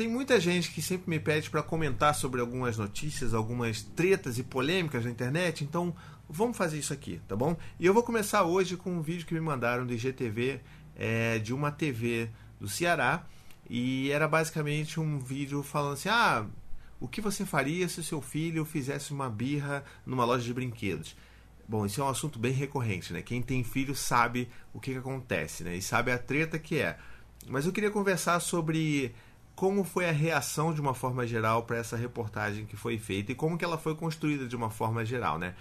[0.00, 4.42] tem muita gente que sempre me pede para comentar sobre algumas notícias, algumas tretas e
[4.42, 5.94] polêmicas na internet, então
[6.26, 7.54] vamos fazer isso aqui, tá bom?
[7.78, 10.62] E eu vou começar hoje com um vídeo que me mandaram do IGTV,
[10.96, 13.26] é, de uma TV do Ceará,
[13.68, 16.46] e era basicamente um vídeo falando assim: ah,
[16.98, 21.14] o que você faria se o seu filho fizesse uma birra numa loja de brinquedos?
[21.68, 23.20] Bom, isso é um assunto bem recorrente, né?
[23.20, 25.76] Quem tem filho sabe o que, que acontece, né?
[25.76, 26.96] E sabe a treta que é.
[27.46, 29.14] Mas eu queria conversar sobre
[29.60, 33.34] como foi a reação de uma forma geral para essa reportagem que foi feita e
[33.34, 35.54] como que ela foi construída de uma forma geral, né?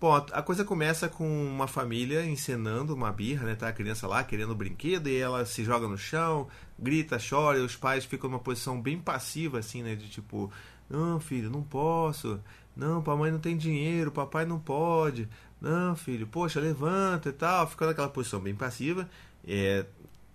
[0.00, 3.54] Bom, a coisa começa com uma família encenando uma birra, né?
[3.54, 7.58] Tá a criança lá querendo um brinquedo e ela se joga no chão, grita, chora,
[7.58, 9.94] e os pais ficam numa posição bem passiva, assim, né?
[9.94, 10.50] De tipo,
[10.90, 12.40] não, filho, não posso.
[12.76, 15.28] Não, papai não tem dinheiro, papai não pode.
[15.60, 17.68] Não, filho, poxa, levanta e tal.
[17.68, 19.08] Ficando naquela posição bem passiva.
[19.46, 19.86] É,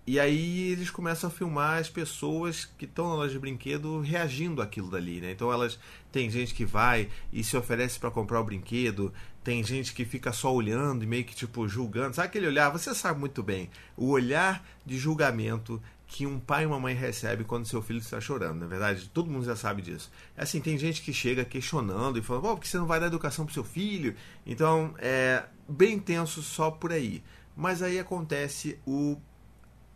[0.06, 4.62] e aí eles começam a filmar as pessoas que estão na loja de brinquedo reagindo
[4.62, 5.32] àquilo dali, né?
[5.32, 5.80] Então elas
[6.12, 10.32] tem gente que vai e se oferece para comprar o brinquedo, tem gente que fica
[10.32, 12.16] só olhando e meio que tipo julgando.
[12.16, 12.70] Sabe aquele olhar?
[12.70, 13.70] Você sabe muito bem.
[13.96, 18.20] O olhar de julgamento que um pai e uma mãe recebe quando seu filho está
[18.20, 20.12] chorando, na verdade, todo mundo já sabe disso.
[20.36, 23.06] É assim, tem gente que chega questionando e falando, por que você não vai dar
[23.06, 24.14] educação para seu filho?
[24.46, 27.24] Então, é bem tenso só por aí.
[27.56, 29.18] Mas aí acontece o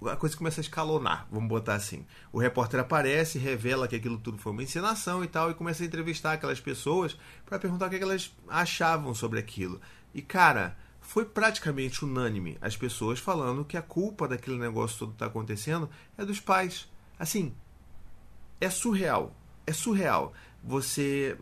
[0.10, 2.06] a coisa começa a escalonar, vamos botar assim.
[2.32, 5.86] O repórter aparece, revela que aquilo tudo foi uma encenação e tal, e começa a
[5.86, 9.80] entrevistar aquelas pessoas para perguntar o que elas achavam sobre aquilo.
[10.14, 15.16] E cara, foi praticamente unânime as pessoas falando que a culpa daquele negócio todo que
[15.16, 16.88] está acontecendo é dos pais.
[17.18, 17.54] Assim,
[18.60, 19.36] é surreal.
[19.66, 20.34] É surreal.
[20.64, 21.38] Você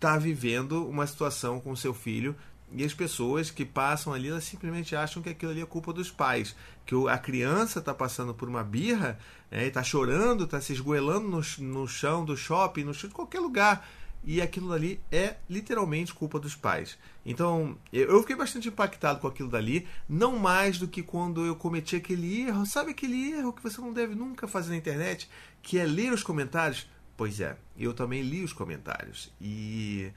[0.00, 2.34] tá vivendo uma situação com seu filho
[2.72, 6.10] e as pessoas que passam ali, elas simplesmente acham que aquilo ali é culpa dos
[6.10, 6.54] pais.
[6.84, 9.18] Que a criança está passando por uma birra,
[9.50, 13.40] né, está chorando, está se esgoelando no, no chão do shopping, no chão de qualquer
[13.40, 13.88] lugar.
[14.24, 16.98] E aquilo ali é literalmente culpa dos pais.
[17.24, 21.94] Então, eu fiquei bastante impactado com aquilo dali, não mais do que quando eu cometi
[21.94, 22.66] aquele erro.
[22.66, 25.30] Sabe aquele erro que você não deve nunca fazer na internet?
[25.62, 26.88] Que é ler os comentários?
[27.16, 29.32] Pois é, eu também li os comentários.
[29.40, 30.10] E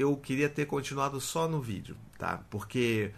[0.00, 2.42] eu queria ter continuado só no vídeo, tá?
[2.50, 3.12] Porque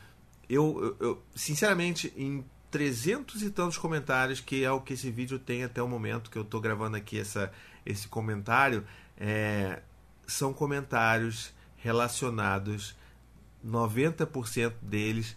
[0.49, 5.63] eu, eu, sinceramente, em 300 e tantos comentários, que é o que esse vídeo tem
[5.63, 7.53] até o momento que eu estou gravando aqui essa,
[7.85, 8.85] esse comentário,
[9.17, 9.81] é,
[10.27, 12.97] são comentários relacionados,
[13.65, 15.37] 90% deles,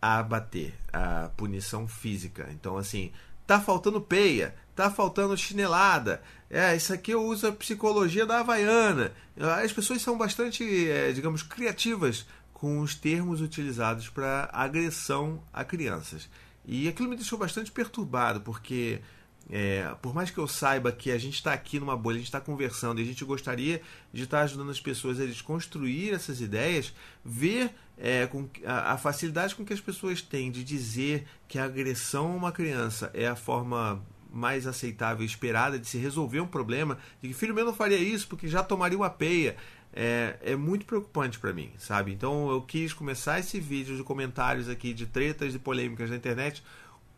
[0.00, 2.48] a bater, a punição física.
[2.50, 3.12] Então, assim,
[3.52, 6.22] tá faltando peia, tá faltando chinelada.
[6.48, 9.12] É, isso aqui eu uso a psicologia da Havaiana.
[9.62, 16.30] As pessoas são bastante, é, digamos, criativas com os termos utilizados para agressão a crianças.
[16.64, 19.00] E aquilo me deixou bastante perturbado, porque
[19.54, 22.28] é, por mais que eu saiba que a gente está aqui numa bolha, a gente
[22.28, 26.40] está conversando e a gente gostaria de estar tá ajudando as pessoas a desconstruir essas
[26.40, 31.58] ideias, ver é, com a, a, facilidade com que as pessoas têm de dizer que
[31.58, 34.02] a agressão a uma criança é a forma
[34.32, 37.98] mais aceitável e esperada de se resolver um problema, de que filho meu não faria
[37.98, 39.54] isso porque já tomaria uma peia.
[39.92, 42.10] É, é muito preocupante para mim, sabe?
[42.10, 46.64] Então eu quis começar esse vídeo de comentários aqui de tretas e polêmicas na internet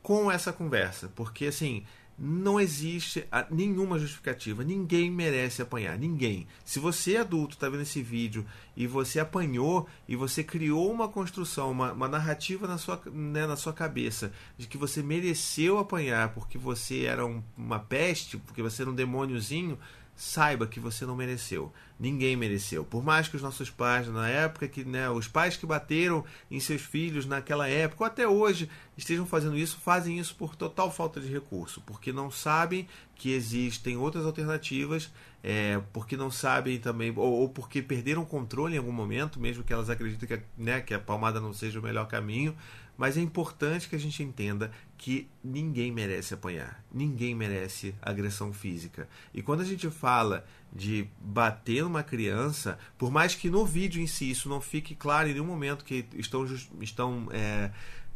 [0.02, 1.84] com essa conversa, porque assim
[2.18, 4.62] não existe nenhuma justificativa.
[4.62, 5.98] Ninguém merece apanhar.
[5.98, 6.46] Ninguém.
[6.64, 11.08] Se você é adulto, está vendo esse vídeo e você apanhou e você criou uma
[11.08, 16.32] construção, uma, uma narrativa na sua, né, na sua cabeça de que você mereceu apanhar
[16.34, 19.78] porque você era um, uma peste, porque você era um demôniozinho,
[20.16, 21.72] saiba que você não mereceu.
[21.98, 22.84] Ninguém mereceu.
[22.84, 26.60] Por mais que os nossos pais, na época que, né, os pais que bateram em
[26.60, 31.20] seus filhos naquela época, ou até hoje, estejam fazendo isso, fazem isso por total falta
[31.20, 35.10] de recurso, porque não sabem que existem outras alternativas,
[35.42, 39.62] é, porque não sabem também, ou, ou, porque perderam o controle em algum momento, mesmo
[39.62, 42.56] que elas acreditem que, né, que a palmada não seja o melhor caminho.
[42.96, 44.70] Mas é importante que a gente entenda
[45.04, 49.06] que ninguém merece apanhar, ninguém merece agressão física.
[49.34, 54.06] E quando a gente fala de bater numa criança, por mais que no vídeo em
[54.06, 56.46] si isso não fique claro em nenhum momento que estão,
[56.80, 57.70] estão é,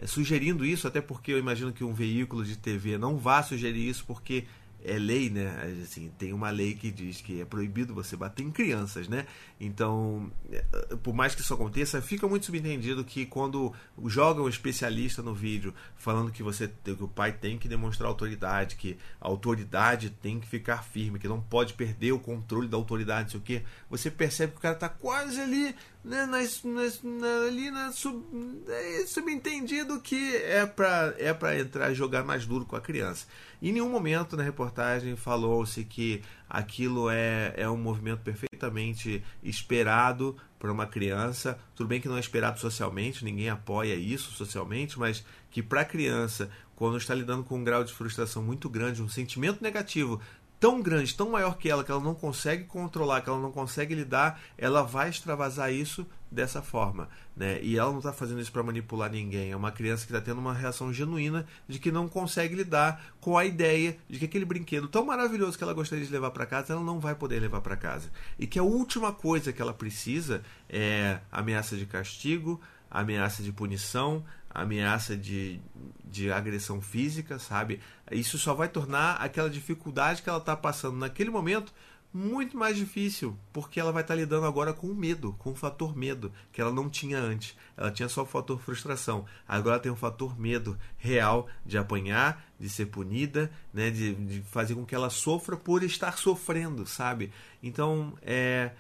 [0.07, 4.07] sugerindo isso, até porque eu imagino que um veículo de TV não vá sugerir isso,
[4.07, 4.47] porque
[4.85, 5.81] é lei, né?
[5.83, 9.27] Assim, tem uma lei que diz que é proibido você bater em crianças, né?
[9.61, 10.63] Então, é,
[11.03, 13.73] por mais que isso aconteça, fica muito subentendido que quando
[14.07, 18.77] joga um especialista no vídeo falando que você que o pai tem que demonstrar autoridade,
[18.77, 23.25] que a autoridade tem que ficar firme, que não pode perder o controle da autoridade,
[23.25, 25.75] não sei o quê, você percebe que o cara está quase ali
[26.09, 28.25] né, nas, nas, na, ali na sub,
[28.67, 33.27] é subentendido que é para é para entrar jogar mais duro com a criança.
[33.61, 40.73] Em nenhum momento na reportagem falou-se que aquilo é, é um movimento perfeitamente esperado para
[40.73, 41.59] uma criança.
[41.77, 45.85] Tudo bem que não é esperado socialmente, ninguém apoia isso socialmente, mas que para a
[45.85, 50.21] criança, quando está lidando com um grau de frustração muito grande, um sentimento negativo
[50.61, 53.95] tão grande, tão maior que ela, que ela não consegue controlar, que ela não consegue
[53.95, 57.09] lidar, ela vai extravasar isso dessa forma.
[57.37, 57.61] Né?
[57.63, 59.53] E ela não está fazendo isso para manipular ninguém.
[59.53, 63.39] É uma criança que está tendo uma reação genuína de que não consegue lidar com
[63.39, 66.73] a ideia de que aquele brinquedo tão maravilhoso que ela gostaria de levar para casa,
[66.73, 68.11] ela não vai poder levar para casa.
[68.39, 74.25] E que a última coisa que ela precisa é ameaça de castigo, ameaça de punição,
[74.51, 75.61] ameaça de,
[76.05, 77.81] de agressão física, sabe?
[78.11, 81.73] Isso só vai tornar aquela dificuldade que ela está passando naquele momento
[82.13, 85.55] muito mais difícil, porque ela vai estar tá lidando agora com o medo, com o
[85.55, 87.55] fator medo, que ela não tinha antes.
[87.77, 89.27] Ela tinha só o fator frustração.
[89.47, 94.75] Agora tem um fator medo real de apanhar, de ser punida, né, de, de fazer
[94.75, 97.31] com que ela sofra por estar sofrendo, sabe?
[97.63, 98.71] Então, é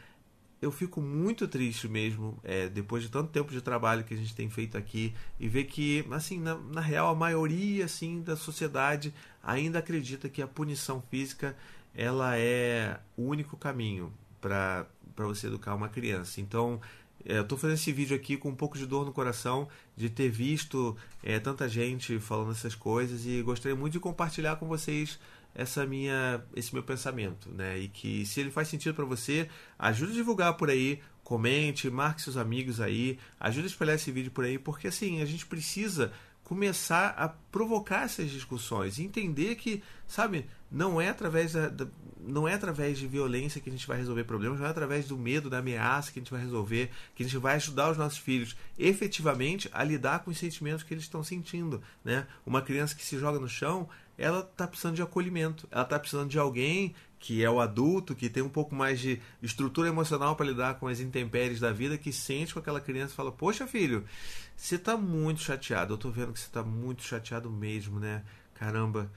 [0.60, 4.34] eu fico muito triste mesmo, é, depois de tanto tempo de trabalho que a gente
[4.34, 9.14] tem feito aqui, e ver que, assim, na, na real, a maioria assim, da sociedade
[9.42, 11.56] ainda acredita que a punição física
[11.94, 16.40] ela é o único caminho para você educar uma criança.
[16.40, 16.80] Então,
[17.24, 20.08] é, eu estou fazendo esse vídeo aqui com um pouco de dor no coração de
[20.08, 25.18] ter visto é, tanta gente falando essas coisas e gostaria muito de compartilhar com vocês
[25.58, 27.76] essa minha esse meu pensamento, né?
[27.76, 32.22] E que se ele faz sentido para você, ajude a divulgar por aí, comente, marque
[32.22, 36.12] seus amigos aí, ajude a espalhar esse vídeo por aí, porque assim, a gente precisa
[36.44, 41.86] começar a provocar essas discussões, entender que, sabe, não é através da, da,
[42.20, 45.16] não é através de violência que a gente vai resolver problemas, não é através do
[45.16, 48.18] medo, da ameaça que a gente vai resolver, que a gente vai ajudar os nossos
[48.18, 52.26] filhos efetivamente a lidar com os sentimentos que eles estão sentindo, né?
[52.44, 56.28] Uma criança que se joga no chão, ela está precisando de acolhimento, ela está precisando
[56.28, 60.46] de alguém que é o adulto, que tem um pouco mais de estrutura emocional para
[60.46, 64.04] lidar com as intempéries da vida, que sente com aquela criança e fala: Poxa, filho,
[64.56, 65.92] você está muito chateado.
[65.92, 68.22] Eu estou vendo que você está muito chateado mesmo, né?
[68.54, 69.10] Caramba,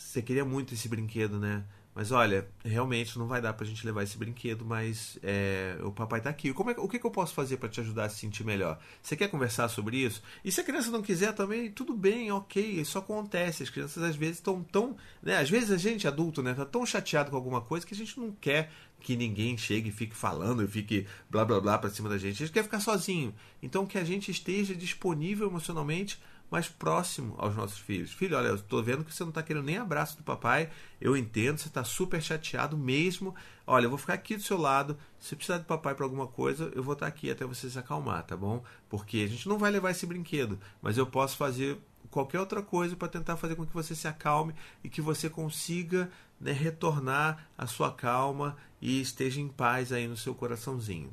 [0.00, 1.62] você queria muito esse brinquedo, né?
[1.94, 6.20] Mas olha, realmente não vai dar pra gente levar esse brinquedo, mas é, o papai
[6.20, 6.52] tá aqui.
[6.52, 8.78] Como é, o que, que eu posso fazer para te ajudar a se sentir melhor?
[9.02, 10.22] Você quer conversar sobre isso?
[10.44, 13.64] E se a criança não quiser também, tudo bem, ok, isso acontece.
[13.64, 14.96] As crianças às vezes estão tão.
[15.20, 17.96] Né, às vezes a gente, adulto, né, tá tão chateado com alguma coisa que a
[17.96, 18.70] gente não quer
[19.00, 22.42] que ninguém chegue e fique falando e fique blá blá blá pra cima da gente.
[22.42, 23.34] A gente quer ficar sozinho.
[23.62, 26.20] Então que a gente esteja disponível emocionalmente
[26.50, 28.12] mais próximo aos nossos filhos.
[28.12, 30.68] Filho, olha, eu estou vendo que você não está querendo nem abraço do papai.
[31.00, 33.34] Eu entendo, você está super chateado mesmo.
[33.66, 34.98] Olha, eu vou ficar aqui do seu lado.
[35.18, 37.78] Se precisar do papai para alguma coisa, eu vou estar tá aqui até você se
[37.78, 38.64] acalmar, tá bom?
[38.88, 41.78] Porque a gente não vai levar esse brinquedo, mas eu posso fazer
[42.10, 46.10] qualquer outra coisa para tentar fazer com que você se acalme e que você consiga
[46.40, 51.12] né, retornar a sua calma e esteja em paz aí no seu coraçãozinho.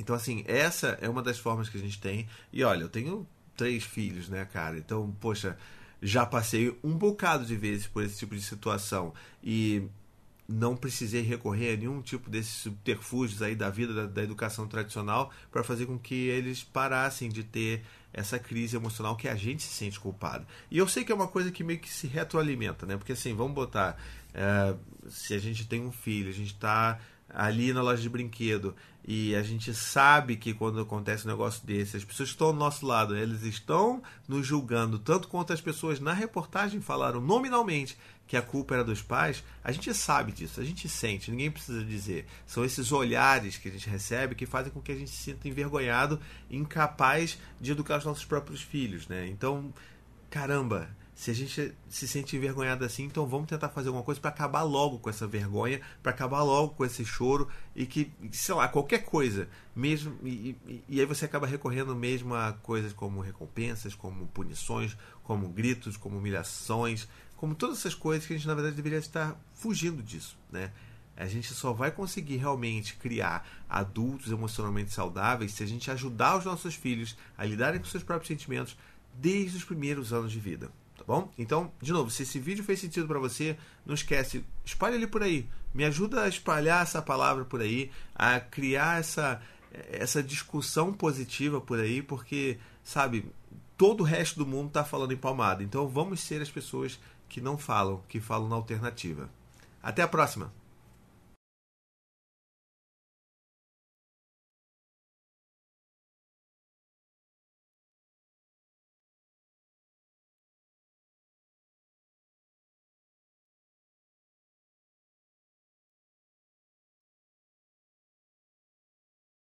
[0.00, 2.28] Então, assim, essa é uma das formas que a gente tem.
[2.52, 3.26] E olha, eu tenho
[3.56, 4.78] três filhos, né, cara?
[4.78, 5.58] Então, poxa,
[6.00, 9.12] já passei um bocado de vezes por esse tipo de situação
[9.42, 9.88] e
[10.48, 15.30] não precisei recorrer a nenhum tipo desses subterfúgios aí da vida da, da educação tradicional
[15.52, 17.84] para fazer com que eles parassem de ter
[18.14, 20.46] essa crise emocional que a gente se sente culpado.
[20.70, 22.96] E eu sei que é uma coisa que meio que se retroalimenta, né?
[22.96, 23.98] Porque assim, vamos botar,
[24.32, 24.74] é,
[25.08, 28.74] se a gente tem um filho, a gente está ali na loja de brinquedo
[29.10, 32.84] e a gente sabe que quando acontece um negócio desse, as pessoas estão ao nosso
[32.84, 38.42] lado, eles estão nos julgando, tanto quanto as pessoas na reportagem falaram nominalmente que a
[38.42, 42.26] culpa era dos pais, a gente sabe disso, a gente sente, ninguém precisa dizer.
[42.46, 45.48] São esses olhares que a gente recebe que fazem com que a gente se sinta
[45.48, 46.20] envergonhado,
[46.50, 49.26] incapaz de educar os nossos próprios filhos, né?
[49.26, 49.72] Então,
[50.28, 50.86] caramba,
[51.18, 54.62] se a gente se sente envergonhado assim, então vamos tentar fazer alguma coisa para acabar
[54.62, 59.04] logo com essa vergonha, para acabar logo com esse choro e que, sei lá, qualquer
[59.04, 64.28] coisa, mesmo e, e, e, aí você acaba recorrendo mesmo a coisas como recompensas, como
[64.28, 69.00] punições, como gritos, como humilhações, como todas essas coisas que a gente na verdade deveria
[69.00, 70.70] estar fugindo disso, né?
[71.16, 76.44] A gente só vai conseguir realmente criar adultos emocionalmente saudáveis se a gente ajudar os
[76.44, 78.76] nossos filhos a lidarem com seus próprios sentimentos
[79.14, 80.70] desde os primeiros anos de vida
[81.08, 81.32] bom?
[81.38, 85.22] Então, de novo, se esse vídeo fez sentido para você, não esquece, espalhe ele por
[85.22, 85.48] aí.
[85.72, 89.40] Me ajuda a espalhar essa palavra por aí, a criar essa,
[89.90, 93.24] essa discussão positiva por aí, porque, sabe,
[93.74, 95.62] todo o resto do mundo está falando em palmada.
[95.62, 99.30] Então, vamos ser as pessoas que não falam, que falam na alternativa.
[99.82, 100.52] Até a próxima!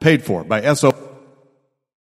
[0.00, 0.89] Paid for by SO